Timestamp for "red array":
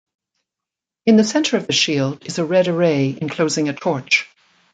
2.43-3.15